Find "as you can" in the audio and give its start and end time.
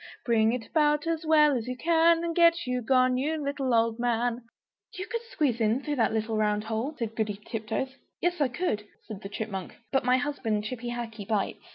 1.55-2.23